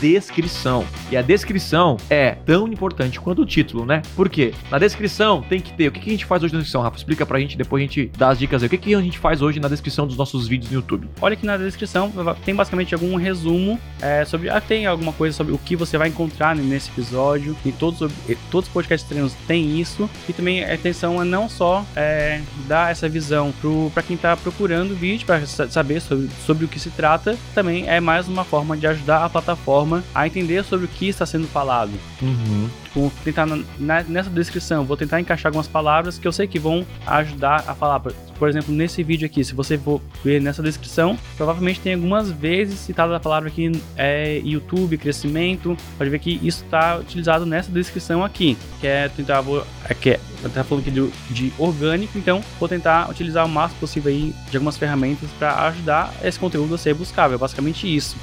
descrição. 0.00 0.84
E 1.10 1.16
a 1.16 1.22
descrição 1.22 1.96
é 2.08 2.32
tão 2.32 2.68
importante 2.68 3.20
quanto 3.20 3.42
o 3.42 3.46
título, 3.46 3.84
né? 3.84 4.02
Por 4.14 4.28
quê? 4.28 4.54
Na 4.70 4.78
descrição 4.78 5.42
tem 5.42 5.60
que 5.60 5.72
ter. 5.72 5.88
O 5.88 5.92
que, 5.92 6.00
que 6.00 6.08
a 6.08 6.12
gente 6.12 6.24
faz 6.24 6.42
hoje 6.42 6.52
na 6.52 6.60
descrição, 6.60 6.82
Rafa? 6.82 6.96
Explica 6.96 7.26
pra 7.26 7.38
gente, 7.40 7.56
depois 7.56 7.82
a 7.82 7.86
gente 7.86 8.10
dá 8.16 8.28
as 8.28 8.38
dicas 8.38 8.62
aí. 8.62 8.66
O 8.66 8.70
que, 8.70 8.78
que 8.78 8.94
a 8.94 9.00
gente 9.00 9.18
faz 9.18 9.42
hoje 9.42 9.58
na 9.58 9.68
descrição 9.68 10.06
dos 10.06 10.16
nossos 10.16 10.46
vídeos 10.46 10.70
no 10.70 10.78
YouTube? 10.78 11.08
Olha 11.20 11.34
aqui 11.34 11.44
na 11.44 11.56
descrição, 11.56 12.12
tem 12.44 12.54
basicamente 12.54 12.94
algum 12.94 13.16
resumo 13.16 13.78
é, 14.00 14.24
sobre. 14.24 14.48
Ah, 14.48 14.60
tem 14.60 14.86
alguma 14.86 15.12
coisa 15.12 15.36
sobre 15.36 15.52
o 15.52 15.58
que 15.58 15.74
você 15.74 15.98
vai 15.98 16.08
encontrar 16.08 16.54
nesse 16.54 16.90
episódio. 16.90 17.56
E 17.64 17.72
todos, 17.72 17.98
todos 18.50 18.68
os 18.68 18.72
podcasts 18.72 19.08
treinos 19.08 19.34
têm 19.46 19.80
isso. 19.80 20.08
E 20.28 20.32
também 20.32 20.64
a 20.64 20.74
intenção 20.74 21.20
é 21.20 21.24
não 21.24 21.48
só 21.48 21.84
é, 21.96 22.40
dar 22.68 22.90
essa 22.90 23.08
visão 23.08 23.52
para 23.92 24.02
quem 24.02 24.16
está 24.16 24.36
procurando 24.36 24.92
o 24.92 24.94
vídeo, 24.94 25.26
para 25.26 25.44
saber 25.46 26.00
sobre, 26.00 26.28
sobre 26.46 26.64
o 26.64 26.68
que 26.68 26.78
se 26.78 26.90
trata, 26.90 27.36
também 27.54 27.88
é 27.88 28.00
mais 28.00 28.28
uma 28.28 28.44
forma 28.44 28.76
de 28.76 28.86
ajudar 28.86 29.24
a 29.24 29.28
plataforma 29.28 29.79
a 30.14 30.26
entender 30.26 30.64
sobre 30.64 30.86
o 30.86 30.88
que 30.88 31.08
está 31.08 31.26
sendo 31.26 31.46
falado. 31.46 31.92
Uhum. 32.22 32.68
Vou 32.94 33.12
tentar 33.22 33.46
na, 33.46 34.02
nessa 34.02 34.30
descrição, 34.30 34.84
vou 34.84 34.96
tentar 34.96 35.20
encaixar 35.20 35.50
algumas 35.50 35.68
palavras 35.68 36.18
que 36.18 36.26
eu 36.26 36.32
sei 36.32 36.46
que 36.46 36.58
vão 36.58 36.84
ajudar 37.06 37.64
a 37.66 37.74
falar. 37.74 38.00
Por 38.00 38.48
exemplo, 38.48 38.74
nesse 38.74 39.02
vídeo 39.02 39.26
aqui, 39.26 39.44
se 39.44 39.54
você 39.54 39.78
for 39.78 40.00
ver 40.24 40.40
nessa 40.40 40.62
descrição, 40.62 41.16
provavelmente 41.36 41.80
tem 41.80 41.94
algumas 41.94 42.30
vezes 42.30 42.78
citada 42.80 43.14
a 43.14 43.20
palavra 43.20 43.48
aqui 43.48 43.70
é 43.96 44.40
YouTube, 44.44 44.96
crescimento. 44.98 45.76
Pode 45.96 46.10
ver 46.10 46.18
que 46.18 46.40
isso 46.42 46.64
está 46.64 46.96
utilizado 46.96 47.46
nessa 47.46 47.70
descrição 47.70 48.24
aqui, 48.24 48.56
que 48.80 48.86
é 48.86 49.08
tentar 49.08 49.40
vou, 49.40 49.64
é, 49.88 49.94
que 49.94 50.10
é, 50.10 50.20
tá 50.52 50.64
falando 50.64 50.82
aqui 50.82 50.90
de, 50.90 51.10
de 51.30 51.52
orgânico, 51.58 52.18
então 52.18 52.42
vou 52.58 52.68
tentar 52.68 53.10
utilizar 53.10 53.44
o 53.44 53.48
máximo 53.48 53.80
possível 53.80 54.10
aí 54.10 54.34
de 54.50 54.56
algumas 54.56 54.76
ferramentas 54.76 55.30
para 55.38 55.66
ajudar 55.68 56.12
esse 56.24 56.38
conteúdo 56.38 56.74
a 56.74 56.78
ser 56.78 56.94
buscável. 56.94 57.36
É 57.36 57.38
basicamente 57.38 57.94
isso. 57.94 58.16